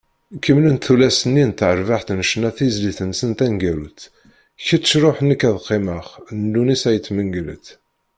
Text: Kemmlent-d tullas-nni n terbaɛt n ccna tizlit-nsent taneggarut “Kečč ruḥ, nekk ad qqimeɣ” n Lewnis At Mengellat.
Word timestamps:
Kemmlent-d 0.43 0.83
tullas-nni 0.85 1.45
n 1.49 1.51
terbaɛt 1.59 2.09
n 2.13 2.19
ccna 2.29 2.49
tizlit-nsent 2.57 3.37
taneggarut 3.39 3.99
“Kečč 4.65 4.89
ruḥ, 5.01 5.17
nekk 5.29 5.41
ad 5.49 5.57
qqimeɣ” 5.63 6.05
n 6.37 6.39
Lewnis 6.53 6.83
At 6.91 7.07
Mengellat. 7.15 7.67